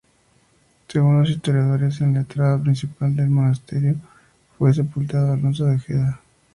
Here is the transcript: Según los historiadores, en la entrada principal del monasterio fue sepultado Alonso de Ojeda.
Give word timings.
Según 0.87 1.19
los 1.19 1.29
historiadores, 1.29 2.01
en 2.01 2.15
la 2.15 2.21
entrada 2.21 2.59
principal 2.59 3.15
del 3.15 3.29
monasterio 3.29 3.97
fue 4.57 4.73
sepultado 4.73 5.33
Alonso 5.33 5.65
de 5.67 5.75
Ojeda. 5.75 6.19